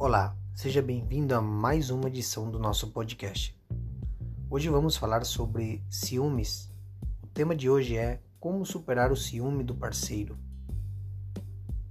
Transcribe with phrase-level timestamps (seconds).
[0.00, 3.54] Olá, seja bem-vindo a mais uma edição do nosso podcast.
[4.48, 6.72] Hoje vamos falar sobre ciúmes.
[7.22, 10.38] O tema de hoje é como superar o ciúme do parceiro.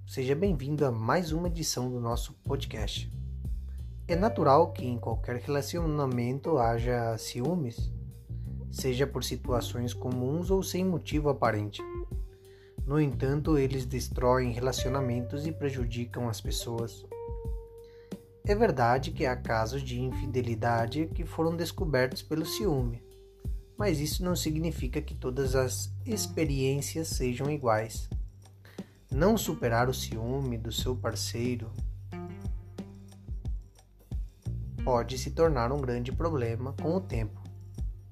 [0.07, 3.13] Seja bem-vindo a mais uma edição do nosso podcast.
[4.07, 7.93] É natural que em qualquer relacionamento haja ciúmes,
[8.71, 11.79] seja por situações comuns ou sem motivo aparente.
[12.87, 17.05] No entanto, eles destroem relacionamentos e prejudicam as pessoas.
[18.45, 23.03] É verdade que há casos de infidelidade que foram descobertos pelo ciúme,
[23.77, 28.09] mas isso não significa que todas as experiências sejam iguais.
[29.11, 31.71] Não superar o ciúme do seu parceiro
[34.83, 37.43] pode se tornar um grande problema com o tempo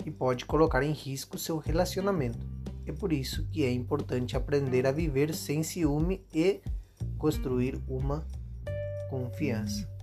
[0.06, 2.48] e pode colocar em risco seu relacionamento.
[2.86, 6.62] É por isso que é importante aprender a viver sem ciúme e
[7.18, 8.26] construir uma
[9.10, 9.97] confiança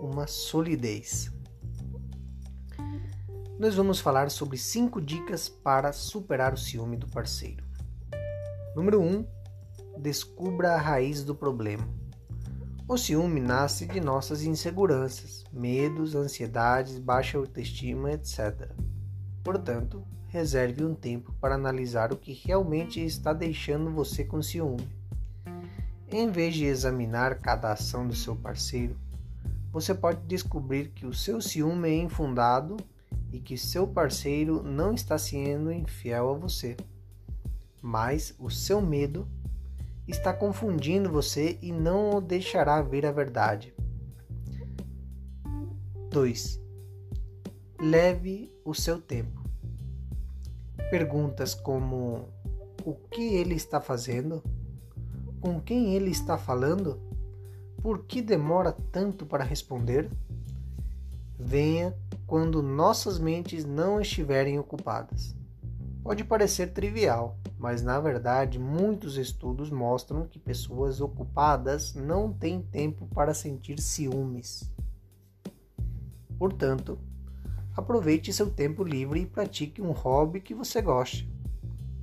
[0.00, 1.32] uma solidez.
[3.58, 7.64] Nós vamos falar sobre 5 dicas para superar o ciúme do parceiro.
[8.74, 9.04] Número 1.
[9.04, 9.26] Um,
[9.98, 11.88] descubra a raiz do problema.
[12.86, 18.70] O ciúme nasce de nossas inseguranças, medos, ansiedades, baixa autoestima, etc.
[19.42, 24.86] Portanto, reserve um tempo para analisar o que realmente está deixando você com ciúme.
[26.08, 28.96] Em vez de examinar cada ação do seu parceiro,
[29.76, 32.78] você pode descobrir que o seu ciúme é infundado
[33.30, 36.78] e que seu parceiro não está sendo infiel a você.
[37.82, 39.28] Mas o seu medo
[40.08, 43.74] está confundindo você e não o deixará ver a verdade.
[46.08, 46.58] 2.
[47.78, 49.42] Leve o seu tempo.
[50.88, 52.30] Perguntas como:
[52.82, 54.42] o que ele está fazendo?
[55.38, 57.05] Com quem ele está falando?
[57.86, 60.10] Por que demora tanto para responder?
[61.38, 65.36] Venha quando nossas mentes não estiverem ocupadas.
[66.02, 73.06] Pode parecer trivial, mas na verdade muitos estudos mostram que pessoas ocupadas não têm tempo
[73.14, 74.68] para sentir ciúmes.
[76.36, 76.98] Portanto,
[77.76, 81.32] aproveite seu tempo livre e pratique um hobby que você goste.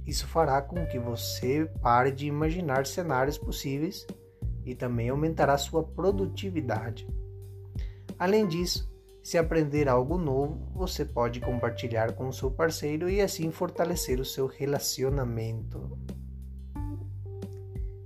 [0.08, 4.08] Isso fará com que você pare de imaginar cenários possíveis
[4.66, 7.08] e também aumentará sua produtividade.
[8.18, 8.92] Além disso,
[9.24, 14.48] se aprender algo novo, você pode compartilhar com seu parceiro e assim fortalecer o seu
[14.48, 15.98] relacionamento.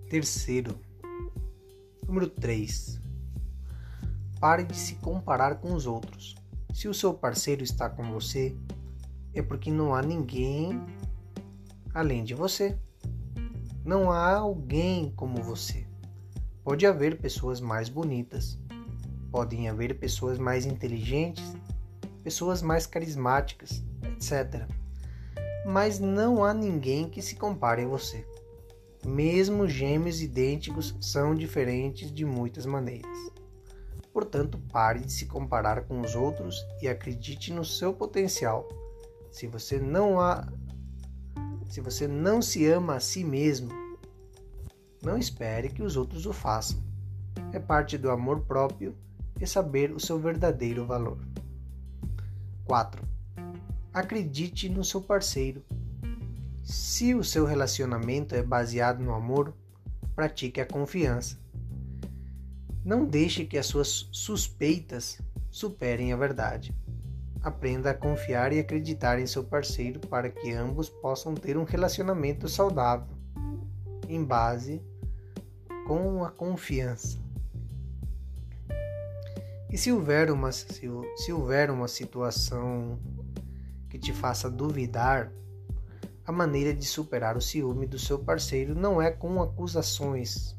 [0.08, 0.80] Terceiro,
[2.06, 3.02] número 3.
[4.40, 6.36] Pare de se comparar com os outros.
[6.72, 8.56] Se o seu parceiro está com você,
[9.34, 10.80] é porque não há ninguém
[11.96, 12.78] além de você.
[13.84, 15.87] Não há alguém como você.
[16.68, 18.60] Pode haver pessoas mais bonitas,
[19.32, 21.56] podem haver pessoas mais inteligentes,
[22.22, 24.68] pessoas mais carismáticas, etc.
[25.66, 28.28] Mas não há ninguém que se compare a você.
[29.06, 33.32] Mesmo gêmeos idênticos são diferentes de muitas maneiras.
[34.12, 38.68] Portanto, pare de se comparar com os outros e acredite no seu potencial.
[39.32, 40.46] Se você não há
[41.70, 43.87] se você não se ama a si mesmo,
[45.08, 46.84] não espere que os outros o façam.
[47.54, 48.94] É parte do amor próprio
[49.40, 51.18] e saber o seu verdadeiro valor.
[52.66, 53.02] 4.
[53.94, 55.64] Acredite no seu parceiro.
[56.62, 59.54] Se o seu relacionamento é baseado no amor,
[60.14, 61.40] pratique a confiança.
[62.84, 66.76] Não deixe que as suas suspeitas superem a verdade.
[67.42, 72.50] Aprenda a confiar e acreditar em seu parceiro para que ambos possam ter um relacionamento
[72.50, 73.08] saudável
[74.10, 74.82] em base
[75.88, 77.18] com a confiança.
[79.72, 80.82] E se houver uma, se,
[81.16, 83.00] se houver uma situação
[83.90, 85.32] que te faça duvidar,
[86.26, 90.58] a maneira de superar o ciúme do seu parceiro não é com acusações,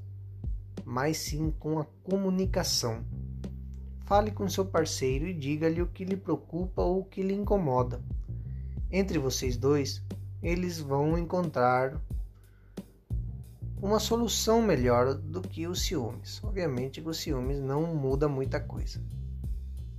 [0.82, 3.04] mas sim com a comunicação.
[4.06, 8.02] Fale com seu parceiro e diga-lhe o que lhe preocupa ou o que lhe incomoda.
[8.90, 10.02] Entre vocês dois,
[10.42, 12.00] eles vão encontrar
[13.80, 16.40] uma solução melhor do que os ciúmes.
[16.42, 19.00] Obviamente que os ciúmes não muda muita coisa.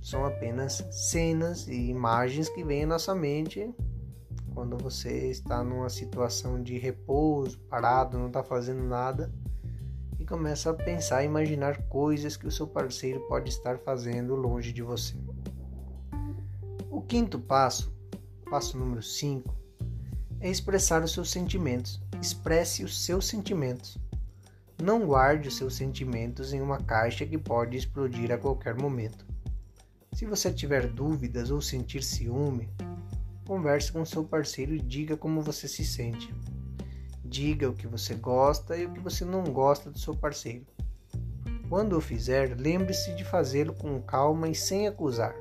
[0.02, 3.74] São apenas cenas e imagens que vêm à nossa mente
[4.54, 9.32] quando você está numa situação de repouso, parado, não está fazendo nada
[10.18, 14.82] e começa a pensar, imaginar coisas que o seu parceiro pode estar fazendo longe de
[14.82, 15.16] você.
[16.90, 17.92] O quinto passo,
[18.50, 19.54] passo número 5,
[20.40, 22.02] é expressar os seus sentimentos.
[22.20, 23.96] Expresse os seus sentimentos.
[24.82, 29.24] Não guarde os seus sentimentos em uma caixa que pode explodir a qualquer momento.
[30.12, 32.68] Se você tiver dúvidas ou sentir ciúme,
[33.46, 36.34] converse com seu parceiro e diga como você se sente.
[37.24, 40.66] Diga o que você gosta e o que você não gosta do seu parceiro.
[41.70, 45.34] Quando o fizer, lembre-se de fazê-lo com calma e sem acusar.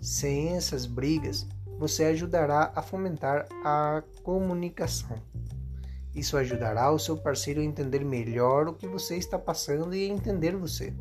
[0.00, 1.46] Sem essas brigas,
[1.86, 5.18] você ajudará a fomentar a comunicação.
[6.14, 10.14] Isso ajudará o seu parceiro a entender melhor o que você está passando e a
[10.14, 10.94] entender você.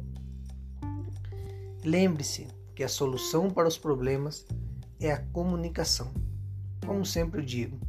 [1.85, 4.45] Lembre-se que a solução para os problemas
[4.99, 6.13] é a comunicação.
[6.85, 7.79] Como sempre digo,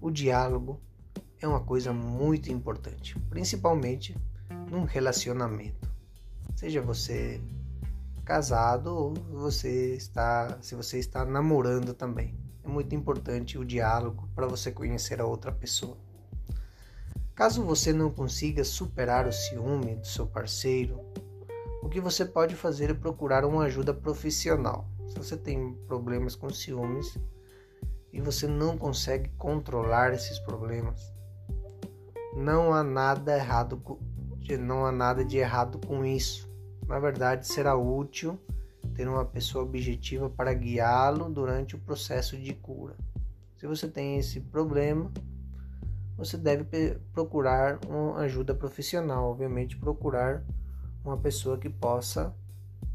[0.00, 0.80] o diálogo
[1.40, 4.16] é uma coisa muito importante, principalmente
[4.68, 5.88] num relacionamento.
[6.56, 7.40] Seja você
[8.24, 12.39] casado ou você está, se você está namorando também.
[12.70, 15.96] Muito importante o diálogo para você conhecer a outra pessoa.
[17.34, 21.00] Caso você não consiga superar o ciúme do seu parceiro,
[21.82, 24.88] o que você pode fazer é procurar uma ajuda profissional.
[25.08, 27.18] Se você tem problemas com ciúmes
[28.12, 31.12] e você não consegue controlar esses problemas,
[32.36, 33.82] não há nada errado
[34.60, 36.48] não há nada de errado com isso.
[36.86, 38.38] Na verdade, será útil
[39.00, 42.94] ter uma pessoa objetiva para guiá-lo durante o processo de cura.
[43.56, 45.10] Se você tem esse problema,
[46.18, 50.44] você deve procurar uma ajuda profissional, obviamente procurar
[51.02, 52.36] uma pessoa que possa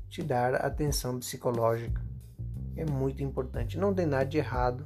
[0.08, 2.00] te dar atenção psicológica.
[2.76, 3.76] É muito importante.
[3.76, 4.86] Não tem nada de errado.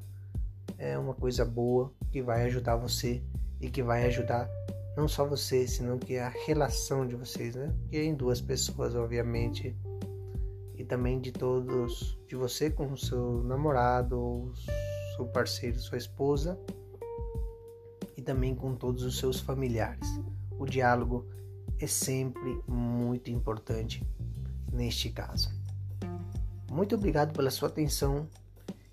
[0.77, 3.21] É uma coisa boa que vai ajudar você
[3.59, 4.49] e que vai ajudar
[4.95, 7.75] não só você, senão que a relação de vocês, né?
[7.91, 9.88] É em duas pessoas, obviamente, e
[10.89, 14.51] também de todos, de você com seu namorado, ou
[15.15, 16.59] seu parceiro, sua esposa,
[18.17, 20.07] e também com todos os seus familiares.
[20.57, 21.27] O diálogo
[21.79, 24.03] é sempre muito importante
[24.73, 25.49] neste caso.
[26.71, 28.27] Muito obrigado pela sua atenção.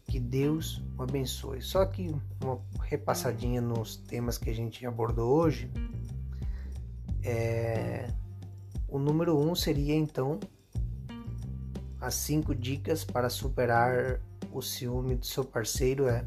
[0.04, 1.60] Que Deus o abençoe.
[1.60, 5.68] Só que uma repassadinha nos temas que a gente abordou hoje.
[7.24, 8.08] É...
[8.86, 10.38] O número um seria então
[12.00, 14.20] as cinco dicas para superar
[14.52, 16.24] o ciúme do seu parceiro é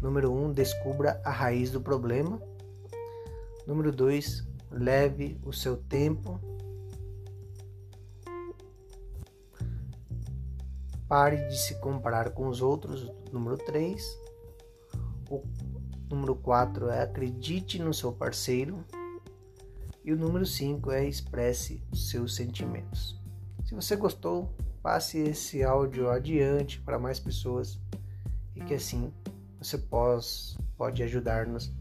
[0.00, 2.40] número um descubra a raiz do problema.
[3.66, 6.40] Número dois leve o seu tempo.
[11.08, 13.10] Pare de se comparar com os outros.
[13.32, 14.30] Número 3
[15.30, 15.44] o
[16.10, 18.84] número 4 é acredite no seu parceiro.
[20.04, 23.20] E o número 5 é expresse os seus sentimentos.
[23.64, 27.78] Se você gostou, passe esse áudio adiante para mais pessoas
[28.54, 29.12] e que assim
[29.58, 30.26] você pode,
[30.76, 31.72] pode ajudar-nos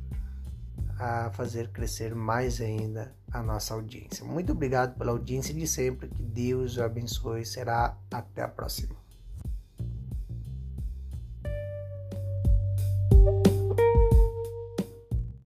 [0.99, 4.25] a fazer crescer mais ainda a nossa audiência.
[4.25, 7.45] Muito obrigado pela audiência de sempre, que Deus o abençoe.
[7.45, 8.95] Será até a próxima.